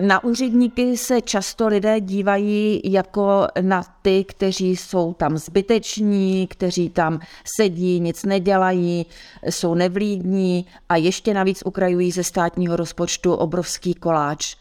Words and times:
Na 0.00 0.24
úředníky 0.24 0.96
se 0.96 1.20
často 1.20 1.68
lidé 1.68 2.00
dívají 2.00 2.80
jako 2.84 3.46
na 3.60 3.82
ty, 4.02 4.24
kteří 4.24 4.76
jsou 4.76 5.14
tam 5.14 5.36
zbyteční, 5.38 6.46
kteří 6.46 6.90
tam 6.90 7.20
sedí, 7.56 8.00
nic 8.00 8.24
nedělají, 8.24 9.06
jsou 9.50 9.74
nevlídní 9.74 10.66
a 10.88 10.96
ještě 10.96 11.34
navíc 11.34 11.62
ukrajují 11.66 12.10
ze 12.10 12.24
státního 12.24 12.76
rozpočtu 12.76 13.34
obrovský 13.34 13.94
koláč. 13.94 14.56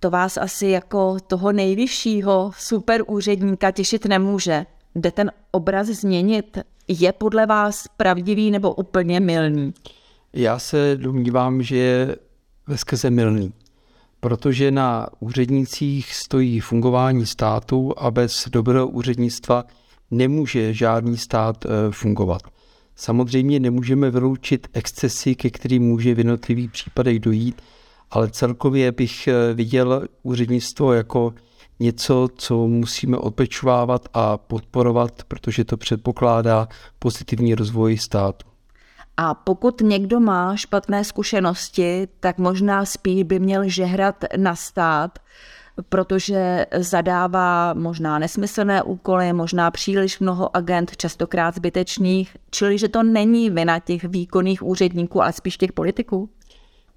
To 0.00 0.10
vás 0.10 0.36
asi 0.36 0.66
jako 0.66 1.16
toho 1.26 1.52
nejvyššího 1.52 2.50
super 2.58 3.02
úředníka 3.06 3.70
těšit 3.70 4.06
nemůže. 4.06 4.66
Jde 4.94 5.10
ten 5.10 5.32
obraz 5.50 5.86
změnit? 5.86 6.58
Je 6.88 7.12
podle 7.12 7.46
vás 7.46 7.84
pravdivý 7.96 8.50
nebo 8.50 8.74
úplně 8.74 9.20
milný? 9.20 9.74
Já 10.32 10.58
se 10.58 10.96
domnívám, 10.96 11.62
že 11.62 11.76
je 11.76 12.16
ve 12.66 12.78
skrze 12.78 13.10
milný 13.10 13.52
protože 14.20 14.70
na 14.70 15.06
úřednicích 15.20 16.14
stojí 16.14 16.60
fungování 16.60 17.26
státu 17.26 17.92
a 17.98 18.10
bez 18.10 18.48
dobrého 18.48 18.88
úřednictva 18.88 19.64
nemůže 20.10 20.74
žádný 20.74 21.18
stát 21.18 21.64
eh, 21.66 21.68
fungovat. 21.90 22.42
Samozřejmě 22.96 23.60
nemůžeme 23.60 24.10
vyloučit 24.10 24.68
excesy, 24.72 25.34
ke 25.34 25.50
kterým 25.50 25.82
může 25.82 26.14
v 26.14 26.18
jednotlivých 26.18 26.70
případech 26.70 27.20
dojít, 27.20 27.62
ale 28.10 28.30
celkově 28.30 28.92
bych 28.92 29.28
eh, 29.28 29.54
viděl 29.54 30.08
úřednictvo 30.22 30.92
jako 30.92 31.34
něco, 31.80 32.28
co 32.36 32.66
musíme 32.66 33.16
odpečovávat 33.16 34.08
a 34.14 34.38
podporovat, 34.38 35.24
protože 35.28 35.64
to 35.64 35.76
předpokládá 35.76 36.68
pozitivní 36.98 37.54
rozvoj 37.54 37.98
státu. 37.98 38.49
A 39.22 39.34
pokud 39.34 39.80
někdo 39.80 40.20
má 40.20 40.56
špatné 40.56 41.04
zkušenosti, 41.04 42.08
tak 42.20 42.38
možná 42.38 42.84
spíš 42.84 43.22
by 43.22 43.38
měl 43.38 43.68
žehrat 43.68 44.24
na 44.36 44.56
stát, 44.56 45.18
protože 45.88 46.66
zadává 46.76 47.74
možná 47.74 48.18
nesmyslné 48.18 48.82
úkoly, 48.82 49.32
možná 49.32 49.70
příliš 49.70 50.18
mnoho 50.18 50.56
agent, 50.56 50.96
častokrát 50.96 51.54
zbytečných, 51.54 52.36
čili 52.50 52.78
že 52.78 52.88
to 52.88 53.02
není 53.02 53.50
vina 53.50 53.78
těch 53.78 54.04
výkonných 54.04 54.62
úředníků, 54.62 55.22
ale 55.22 55.32
spíš 55.32 55.56
těch 55.56 55.72
politiků? 55.72 56.30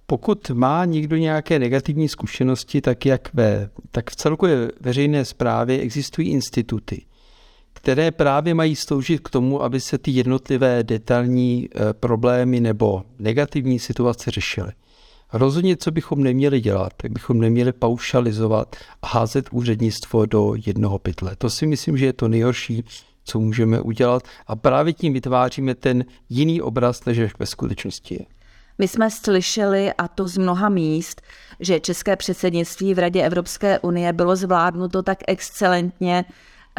Pokud 0.05 0.49
má 0.49 0.85
někdo 0.85 1.17
nějaké 1.17 1.59
negativní 1.59 2.09
zkušenosti, 2.09 2.81
tak 2.81 3.05
jak 3.05 3.33
ve, 3.33 3.69
tak 3.91 4.09
v 4.09 4.15
celkové 4.15 4.67
veřejné 4.81 5.25
správě 5.25 5.79
existují 5.79 6.29
instituty, 6.29 7.05
které 7.83 8.11
právě 8.11 8.53
mají 8.53 8.75
sloužit 8.75 9.19
k 9.19 9.29
tomu, 9.29 9.63
aby 9.63 9.79
se 9.79 9.97
ty 9.97 10.11
jednotlivé 10.11 10.83
detailní 10.83 11.69
eh, 11.75 11.93
problémy 11.93 12.59
nebo 12.59 13.03
negativní 13.19 13.79
situace 13.79 14.31
řešily. 14.31 14.71
Rozhodně, 15.33 15.77
co 15.77 15.91
bychom 15.91 16.23
neměli 16.23 16.61
dělat, 16.61 16.93
tak 16.97 17.11
bychom 17.11 17.39
neměli 17.39 17.73
paušalizovat 17.73 18.75
a 19.01 19.07
házet 19.07 19.49
úřednictvo 19.51 20.25
do 20.25 20.53
jednoho 20.65 20.99
pytle. 20.99 21.35
To 21.35 21.49
si 21.49 21.67
myslím, 21.67 21.97
že 21.97 22.05
je 22.05 22.13
to 22.13 22.27
nejhorší, 22.27 22.83
co 23.23 23.39
můžeme 23.39 23.81
udělat 23.81 24.23
a 24.47 24.55
právě 24.55 24.93
tím 24.93 25.13
vytváříme 25.13 25.75
ten 25.75 26.05
jiný 26.29 26.61
obraz, 26.61 27.05
než 27.05 27.19
ve 27.39 27.45
skutečnosti 27.45 28.15
je. 28.15 28.25
My 28.77 28.87
jsme 28.87 29.11
slyšeli, 29.11 29.93
a 29.93 30.07
to 30.07 30.27
z 30.27 30.37
mnoha 30.37 30.69
míst, 30.69 31.21
že 31.59 31.79
české 31.79 32.15
předsednictví 32.15 32.93
v 32.93 32.99
Radě 32.99 33.23
Evropské 33.23 33.79
unie 33.79 34.13
bylo 34.13 34.35
zvládnuto 34.35 35.03
tak 35.03 35.17
excelentně, 35.27 36.25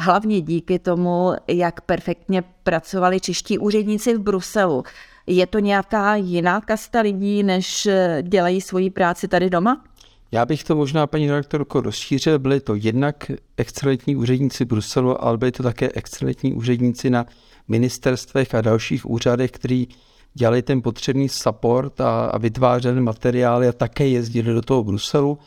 hlavně 0.00 0.40
díky 0.40 0.78
tomu, 0.78 1.32
jak 1.48 1.80
perfektně 1.80 2.42
pracovali 2.62 3.20
čeští 3.20 3.58
úředníci 3.58 4.14
v 4.14 4.18
Bruselu. 4.18 4.82
Je 5.26 5.46
to 5.46 5.58
nějaká 5.58 6.16
jiná 6.16 6.60
kasta 6.60 7.00
lidí, 7.00 7.42
než 7.42 7.88
dělají 8.22 8.60
svoji 8.60 8.90
práci 8.90 9.28
tady 9.28 9.50
doma? 9.50 9.84
Já 10.32 10.46
bych 10.46 10.64
to 10.64 10.76
možná, 10.76 11.06
paní 11.06 11.30
redaktorko, 11.30 11.80
rozšířil. 11.80 12.38
Byli 12.38 12.60
to 12.60 12.74
jednak 12.74 13.30
excelentní 13.56 14.16
úředníci 14.16 14.64
Bruselu, 14.64 15.24
ale 15.24 15.38
byli 15.38 15.52
to 15.52 15.62
také 15.62 15.88
excelentní 15.94 16.54
úředníci 16.54 17.10
na 17.10 17.26
ministerstvech 17.68 18.54
a 18.54 18.60
dalších 18.60 19.10
úřadech, 19.10 19.50
kteří 19.50 19.88
dělali 20.34 20.62
ten 20.62 20.82
potřebný 20.82 21.28
support 21.28 22.00
a, 22.00 22.26
a 22.26 22.38
vytvářeli 22.38 23.00
materiály 23.00 23.68
a 23.68 23.72
také 23.72 24.08
jezdili 24.08 24.54
do 24.54 24.62
toho 24.62 24.84
Bruselu. 24.84 25.38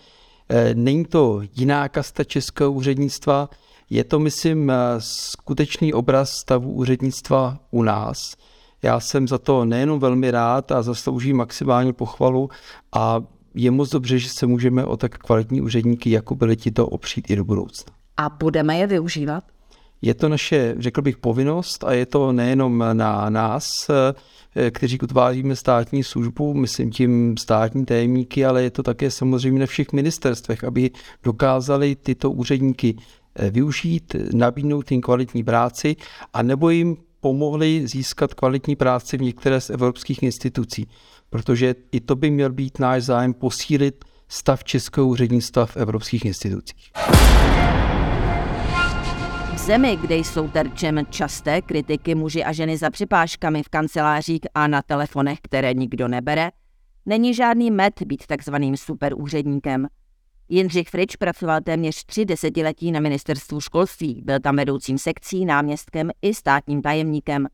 E, 0.50 0.76
není 0.76 1.06
to 1.06 1.42
jiná 1.56 1.90
kasta 1.90 2.24
českého 2.24 2.72
úřednictva, 2.72 3.50
je 3.90 4.04
to, 4.04 4.20
myslím, 4.20 4.72
skutečný 4.98 5.94
obraz 5.94 6.32
stavu 6.32 6.72
úřednictva 6.72 7.60
u 7.72 7.84
nás. 7.84 8.18
Já 8.84 9.00
jsem 9.00 9.28
za 9.28 9.38
to 9.38 9.66
nejenom 9.66 10.00
velmi 10.00 10.32
rád 10.32 10.72
a 10.72 10.82
zaslouží 10.82 11.34
maximální 11.34 11.94
pochvalu 11.94 12.50
a 12.96 13.22
je 13.54 13.72
moc 13.72 13.90
dobře, 13.90 14.20
že 14.20 14.30
se 14.30 14.48
můžeme 14.48 14.86
o 14.86 14.98
tak 14.98 15.18
kvalitní 15.18 15.62
úředníky, 15.62 16.12
jako 16.12 16.36
byli 16.36 16.56
ti 16.56 16.72
to 16.72 16.88
opřít 16.88 17.30
i 17.30 17.36
do 17.36 17.44
budoucna. 17.44 17.94
A 18.18 18.30
budeme 18.30 18.78
je 18.78 18.88
využívat? 18.88 19.44
Je 20.02 20.14
to 20.14 20.30
naše, 20.30 20.76
řekl 20.80 21.02
bych, 21.02 21.18
povinnost 21.18 21.84
a 21.84 21.94
je 21.94 22.06
to 22.06 22.32
nejenom 22.32 22.84
na 22.94 23.30
nás, 23.30 23.90
eh, 23.90 24.72
kteří 24.72 25.00
utváříme 25.00 25.56
státní 25.56 26.04
službu, 26.04 26.54
myslím 26.54 26.92
tím 26.92 27.38
státní 27.38 27.86
tajemníky, 27.86 28.46
ale 28.46 28.64
je 28.64 28.70
to 28.70 28.84
také 28.84 29.12
samozřejmě 29.12 29.60
na 29.60 29.66
všech 29.66 29.92
ministerstvech, 29.94 30.64
aby 30.64 30.92
dokázali 31.24 31.96
tyto 31.96 32.32
úředníky 32.32 32.96
Eh, 32.98 33.27
využít, 33.52 34.16
nabídnout 34.34 34.92
jim 34.92 35.02
kvalitní 35.02 35.44
práci 35.44 35.96
a 36.34 36.42
nebo 36.42 36.70
jim 36.70 36.98
pomohli 37.20 37.88
získat 37.88 38.34
kvalitní 38.34 38.76
práci 38.76 39.18
v 39.18 39.22
některé 39.22 39.62
z 39.62 39.70
evropských 39.70 40.24
institucí, 40.24 40.88
protože 41.30 41.76
i 41.92 42.00
to 42.00 42.16
by 42.16 42.32
měl 42.32 42.52
být 42.52 42.80
náš 42.80 43.04
zájem 43.04 43.34
posílit 43.34 44.06
stav 44.28 44.64
českého 44.64 45.08
úřednictva 45.08 45.66
v 45.66 45.78
evropských 45.78 46.26
institucích. 46.26 46.92
V 49.54 49.58
zemi, 49.58 49.98
kde 50.02 50.16
jsou 50.16 50.48
terčem 50.48 51.06
časté 51.10 51.62
kritiky 51.62 52.16
muži 52.16 52.44
a 52.44 52.52
ženy 52.52 52.78
za 52.78 52.90
připážkami 52.90 53.64
v 53.64 53.70
kancelářích 53.70 54.42
a 54.56 54.68
na 54.68 54.82
telefonech, 54.82 55.40
které 55.42 55.74
nikdo 55.74 56.08
nebere, 56.08 56.52
není 57.06 57.34
žádný 57.34 57.72
med 57.72 57.94
být 58.06 58.28
takzvaným 58.28 58.78
superúředníkem. 58.78 59.88
Jindřich 60.50 60.90
Frič 60.90 61.16
pracoval 61.16 61.62
téměř 61.62 62.06
tři 62.06 62.26
desetiletí 62.26 62.92
na 62.92 63.00
ministerstvu 63.00 63.62
školství, 63.62 64.22
byl 64.26 64.40
tam 64.40 64.56
vedoucím 64.56 64.98
sekcí, 64.98 65.46
náměstkem 65.46 66.12
i 66.22 66.34
státním 66.34 66.82
tajemníkem. 66.82 67.48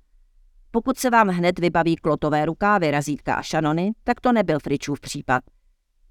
Pokud 0.71 0.97
se 0.97 1.09
vám 1.09 1.27
hned 1.27 1.59
vybaví 1.59 1.95
klotové 1.95 2.45
rukávy, 2.45 2.91
razítka 2.91 3.35
a 3.35 3.41
šanony, 3.41 3.91
tak 4.03 4.21
to 4.21 4.31
nebyl 4.31 4.59
Fričův 4.59 4.99
případ. 4.99 5.43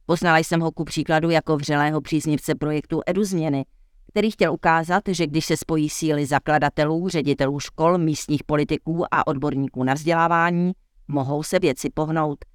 Poznala 0.06 0.38
jsem 0.38 0.60
ho 0.60 0.72
ku 0.72 0.84
příkladu 0.84 1.30
jako 1.30 1.56
vřelého 1.56 2.00
příznivce 2.00 2.54
projektu 2.54 3.00
Edu 3.06 3.24
Změny, 3.24 3.64
který 4.08 4.30
chtěl 4.30 4.52
ukázat, 4.52 5.02
že 5.08 5.26
když 5.26 5.46
se 5.46 5.56
spojí 5.56 5.90
síly 5.90 6.26
zakladatelů, 6.26 7.08
ředitelů 7.08 7.60
škol, 7.60 7.98
místních 7.98 8.44
politiků 8.44 9.04
a 9.10 9.26
odborníků 9.26 9.84
na 9.84 9.94
vzdělávání, 9.94 10.72
mohou 11.08 11.42
se 11.42 11.58
věci 11.58 11.90
pohnout. 11.90 12.51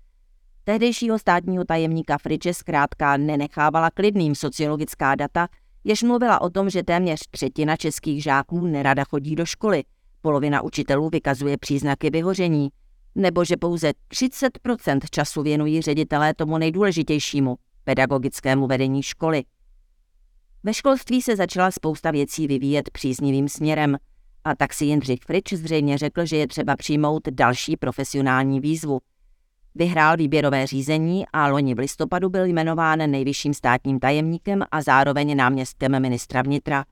Tehdejšího 0.68 1.20
státního 1.20 1.66
tajemníka 1.66 2.18
Friče 2.18 2.54
zkrátka 2.54 3.18
nenechávala 3.18 3.92
klidným. 3.92 4.36
Sociologická 4.36 5.16
data, 5.16 5.48
jež 5.84 6.04
mluvila 6.04 6.42
o 6.42 6.50
tom, 6.50 6.70
že 6.70 6.84
téměř 6.84 7.20
třetina 7.32 7.76
českých 7.76 8.24
žáků 8.24 8.68
nerada 8.68 9.04
chodí 9.04 9.36
do 9.36 9.46
školy, 9.46 9.84
polovina 10.22 10.62
učitelů 10.62 11.10
vykazuje 11.10 11.58
příznaky 11.58 12.10
vyhoření, 12.10 12.70
nebo 13.16 13.46
že 13.46 13.58
pouze 13.58 13.92
30% 14.14 15.00
času 15.12 15.44
věnují 15.44 15.82
ředitelé 15.82 16.34
tomu 16.34 16.58
nejdůležitějšímu, 16.58 17.56
pedagogickému 17.84 18.68
vedení 18.68 19.04
školy. 19.04 19.44
Ve 20.64 20.74
školství 20.74 21.22
se 21.22 21.36
začala 21.36 21.72
spousta 21.72 22.12
věcí 22.12 22.48
vyvíjet 22.48 22.90
příznivým 22.90 23.50
směrem, 23.50 23.98
a 24.44 24.56
tak 24.56 24.74
si 24.74 24.86
Jindřich 24.86 25.20
Frič 25.26 25.54
zřejmě 25.54 25.98
řekl, 25.98 26.26
že 26.26 26.38
je 26.38 26.48
třeba 26.48 26.76
přijmout 26.76 27.28
další 27.28 27.78
profesionální 27.78 28.60
výzvu– 28.60 29.00
Vyhrál 29.78 30.18
výběrové 30.18 30.68
řízení 30.68 31.26
a 31.34 31.48
loni 31.48 31.76
v 31.76 31.80
listopadu 31.80 32.30
byl 32.30 32.46
jmenován 32.46 33.12
nejvyšším 33.12 33.54
státním 33.54 34.00
tajemníkem 34.00 34.64
a 34.72 34.82
zároveň 34.82 35.38
náměstkem 35.38 36.02
ministra 36.02 36.42
vnitra. 36.42 36.86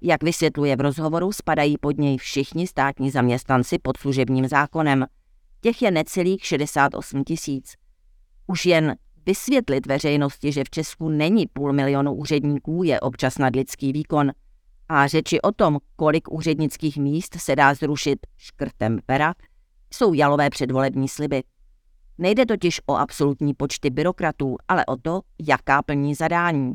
Jak 0.00 0.22
vysvětluje 0.22 0.76
v 0.76 0.80
rozhovoru, 0.80 1.32
spadají 1.32 1.78
pod 1.78 1.98
něj 1.98 2.18
všichni 2.18 2.66
státní 2.66 3.10
zaměstnanci 3.10 3.78
pod 3.82 3.96
služebním 3.96 4.48
zákonem. 4.48 5.06
Těch 5.60 5.82
je 5.82 5.90
necelých 5.90 6.44
68 6.44 7.24
tisíc. 7.24 7.74
Už 8.46 8.66
jen 8.66 8.96
Vysvětlit 9.26 9.86
veřejnosti, 9.86 10.52
že 10.52 10.64
v 10.64 10.70
Česku 10.70 11.08
není 11.08 11.46
půl 11.46 11.72
milionu 11.72 12.14
úředníků, 12.14 12.82
je 12.82 13.00
občas 13.00 13.38
nadlidský 13.38 13.92
výkon. 13.92 14.32
A 14.88 15.06
řeči 15.06 15.40
o 15.40 15.52
tom, 15.52 15.78
kolik 15.96 16.32
úřednických 16.32 16.96
míst 16.96 17.36
se 17.40 17.56
dá 17.56 17.74
zrušit 17.74 18.18
škrtem 18.36 18.98
pera, 19.06 19.34
jsou 19.94 20.14
jalové 20.14 20.50
předvolební 20.50 21.08
sliby. 21.08 21.42
Nejde 22.18 22.46
totiž 22.46 22.80
o 22.86 22.94
absolutní 22.94 23.54
počty 23.54 23.90
byrokratů, 23.90 24.56
ale 24.68 24.86
o 24.86 24.96
to, 24.96 25.20
jaká 25.48 25.82
plní 25.82 26.14
zadání. 26.14 26.74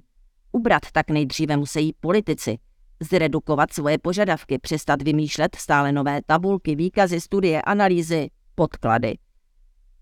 Ubrat 0.52 0.82
tak 0.92 1.10
nejdříve 1.10 1.58
musí 1.58 1.94
politici, 2.00 2.58
zredukovat 3.00 3.74
svoje 3.74 3.98
požadavky, 3.98 4.60
přestat 4.60 5.02
vymýšlet 5.02 5.56
stále 5.56 5.92
nové 5.92 6.20
tabulky, 6.26 6.76
výkazy, 6.76 7.22
studie, 7.22 7.62
analýzy, 7.62 8.30
podklady. 8.56 9.18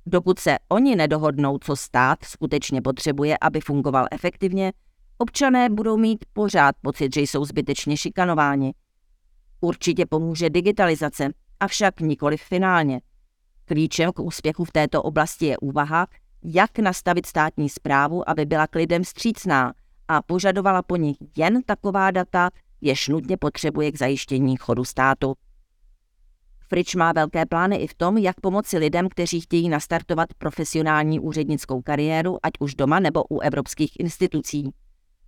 Dokud 0.05 0.39
se 0.39 0.57
oni 0.69 0.95
nedohodnou, 0.95 1.57
co 1.57 1.75
stát 1.75 2.23
skutečně 2.23 2.81
potřebuje, 2.81 3.37
aby 3.41 3.61
fungoval 3.61 4.07
efektivně, 4.11 4.73
občané 5.17 5.69
budou 5.69 5.97
mít 5.97 6.25
pořád 6.33 6.75
pocit, 6.81 7.13
že 7.13 7.21
jsou 7.21 7.45
zbytečně 7.45 7.97
šikanováni. 7.97 8.73
Určitě 9.61 10.05
pomůže 10.05 10.49
digitalizace, 10.49 11.29
avšak 11.59 12.01
nikoli 12.01 12.37
finálně. 12.37 13.01
Klíčem 13.67 14.11
k 14.11 14.19
úspěchu 14.19 14.65
v 14.65 14.71
této 14.71 15.03
oblasti 15.03 15.45
je 15.45 15.57
úvaha, 15.57 16.07
jak 16.43 16.79
nastavit 16.79 17.25
státní 17.25 17.69
zprávu, 17.69 18.29
aby 18.29 18.45
byla 18.45 18.67
k 18.67 18.75
lidem 18.75 19.03
střícná 19.03 19.73
a 20.07 20.21
požadovala 20.21 20.81
po 20.81 20.95
nich 20.95 21.17
jen 21.37 21.63
taková 21.65 22.11
data, 22.11 22.49
jež 22.81 23.07
nutně 23.07 23.37
potřebuje 23.37 23.91
k 23.91 23.97
zajištění 23.97 24.57
chodu 24.57 24.85
státu. 24.85 25.33
Frič 26.69 26.95
má 26.95 27.11
velké 27.11 27.45
plány 27.45 27.75
i 27.75 27.87
v 27.87 27.93
tom, 27.93 28.17
jak 28.17 28.41
pomoci 28.41 28.77
lidem, 28.77 29.09
kteří 29.09 29.41
chtějí 29.41 29.69
nastartovat 29.69 30.33
profesionální 30.37 31.19
úřednickou 31.19 31.81
kariéru, 31.81 32.37
ať 32.43 32.53
už 32.59 32.75
doma 32.75 32.99
nebo 32.99 33.23
u 33.29 33.39
evropských 33.39 33.99
institucí. 33.99 34.71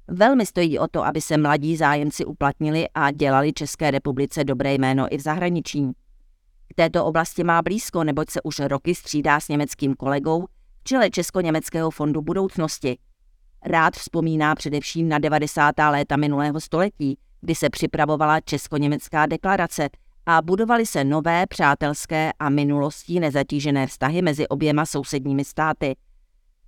Velmi 0.07 0.45
stojí 0.45 0.79
o 0.79 0.87
to, 0.87 1.05
aby 1.05 1.21
se 1.21 1.37
mladí 1.37 1.77
zájemci 1.77 2.25
uplatnili 2.25 2.87
a 2.93 3.11
dělali 3.11 3.53
České 3.53 3.91
republice 3.91 4.43
dobré 4.43 4.73
jméno 4.73 5.13
i 5.13 5.17
v 5.17 5.21
zahraničí. 5.21 5.91
K 6.69 6.73
této 6.75 7.05
oblasti 7.05 7.43
má 7.43 7.61
blízko, 7.61 8.03
neboť 8.03 8.29
se 8.29 8.41
už 8.41 8.59
roky 8.59 8.95
střídá 8.95 9.39
s 9.39 9.47
německým 9.47 9.95
kolegou 9.95 10.45
v 10.79 10.83
čele 10.83 11.09
Česko-německého 11.09 11.91
fondu 11.91 12.21
budoucnosti. 12.21 12.97
Rád 13.65 13.93
vzpomíná 13.93 14.55
především 14.55 15.09
na 15.09 15.19
90. 15.19 15.75
léta 15.89 16.17
minulého 16.17 16.61
století, 16.61 17.17
kdy 17.41 17.55
se 17.55 17.69
připravovala 17.69 18.39
Česko-německá 18.39 19.25
deklarace 19.25 19.89
a 20.25 20.41
budovaly 20.41 20.85
se 20.85 21.03
nové 21.03 21.47
přátelské 21.47 22.31
a 22.39 22.49
minulostí 22.49 23.19
nezatížené 23.19 23.87
vztahy 23.87 24.21
mezi 24.21 24.47
oběma 24.47 24.85
sousedními 24.85 25.45
státy. 25.45 25.95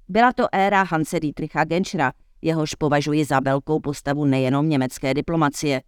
Byla 0.07 0.33
to 0.33 0.47
éra 0.51 0.83
Hanse 0.83 1.19
Dietricha 1.19 1.63
Genschera, 1.63 2.11
jehož 2.41 2.75
považuji 2.75 3.25
za 3.25 3.39
velkou 3.39 3.79
postavu 3.79 4.25
nejenom 4.25 4.69
německé 4.69 5.13
diplomacie. 5.13 5.81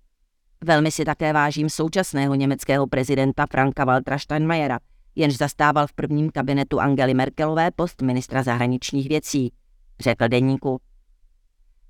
Velmi 0.66 0.92
si 0.92 1.06
také 1.06 1.34
vážím 1.34 1.70
současného 1.70 2.36
německého 2.36 2.88
prezidenta 2.88 3.46
Franka 3.52 3.86
Waltra 3.86 4.20
Steinmeiera, 4.20 4.80
jenž 5.16 5.38
zastával 5.38 5.88
v 5.88 5.94
prvním 5.94 6.30
kabinetu 6.30 6.80
Angely 6.80 7.14
Merkelové 7.14 7.72
post 7.72 8.02
ministra 8.02 8.44
zahraničních 8.44 9.10
věcí, 9.10 9.54
řekl 10.00 10.28
deníku. 10.28 10.82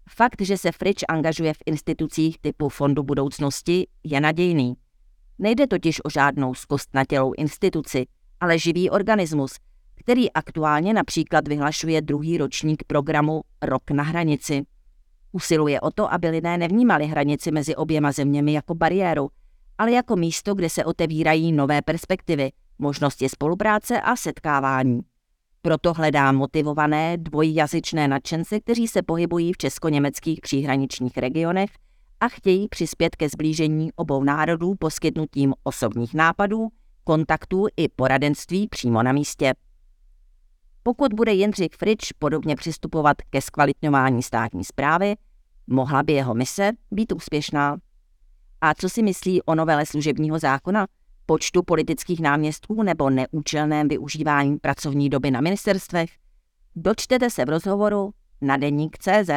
Fakt, 0.09 0.41
že 0.41 0.57
se 0.57 0.71
Fritsch 0.71 1.05
angažuje 1.09 1.53
v 1.53 1.57
institucích 1.65 2.39
typu 2.41 2.69
Fondu 2.69 3.03
budoucnosti, 3.03 3.87
je 4.03 4.21
nadějný. 4.21 4.73
Nejde 5.39 5.67
totiž 5.67 6.05
o 6.05 6.09
žádnou 6.09 6.53
zkostnatělou 6.53 7.33
instituci, 7.37 8.05
ale 8.39 8.59
živý 8.59 8.89
organismus, 8.89 9.53
který 9.95 10.31
aktuálně 10.31 10.93
například 10.93 11.47
vyhlašuje 11.47 12.01
druhý 12.01 12.37
ročník 12.37 12.83
programu 12.87 13.41
Rok 13.61 13.91
na 13.91 14.03
hranici. 14.03 14.63
Usiluje 15.35 15.81
o 15.81 15.91
to, 15.91 16.13
aby 16.13 16.29
lidé 16.29 16.57
nevnímali 16.57 17.05
hranici 17.05 17.51
mezi 17.51 17.75
oběma 17.75 18.11
zeměmi 18.11 18.53
jako 18.53 18.75
bariéru, 18.75 19.29
ale 19.77 19.91
jako 19.91 20.15
místo, 20.15 20.55
kde 20.55 20.69
se 20.69 20.85
otevírají 20.85 21.51
nové 21.51 21.81
perspektivy, 21.81 22.51
možnosti 22.79 23.29
spolupráce 23.29 24.01
a 24.01 24.15
setkávání. 24.15 25.01
Proto 25.61 25.93
hledá 25.93 26.31
motivované 26.31 27.17
dvojjazyčné 27.17 28.07
nadšence, 28.07 28.59
kteří 28.59 28.87
se 28.87 29.01
pohybují 29.01 29.53
v 29.53 29.57
česko-německých 29.57 30.41
příhraničních 30.41 31.17
regionech 31.17 31.69
a 32.19 32.27
chtějí 32.27 32.67
přispět 32.67 33.15
ke 33.15 33.29
zblížení 33.29 33.93
obou 33.95 34.23
národů 34.23 34.75
poskytnutím 34.79 35.53
osobních 35.63 36.13
nápadů, 36.13 36.67
kontaktů 37.03 37.65
i 37.77 37.89
poradenství 37.89 38.67
přímo 38.67 39.03
na 39.03 39.11
místě. 39.11 39.53
Pokud 40.83 41.13
bude 41.13 41.31
Jindřich 41.33 41.71
Frič 41.77 42.11
podobně 42.19 42.55
přistupovat 42.55 43.17
ke 43.29 43.41
zkvalitňování 43.41 44.23
státní 44.23 44.63
zprávy, 44.63 45.15
mohla 45.67 46.03
by 46.03 46.13
jeho 46.13 46.33
mise 46.33 46.71
být 46.91 47.11
úspěšná. 47.11 47.77
A 48.61 48.73
co 48.73 48.89
si 48.89 49.03
myslí 49.03 49.41
o 49.41 49.55
novele 49.55 49.85
služebního 49.85 50.39
zákona, 50.39 50.87
počtu 51.25 51.63
politických 51.63 52.19
náměstků 52.19 52.83
nebo 52.83 53.09
neúčelném 53.09 53.87
využívání 53.87 54.57
pracovní 54.57 55.09
doby 55.09 55.31
na 55.31 55.41
ministerstvech? 55.41 56.09
Dočtete 56.75 57.29
se 57.29 57.45
v 57.45 57.49
rozhovoru 57.49 58.13
na 58.41 58.57
deník 58.57 58.97
CZ. 58.97 59.29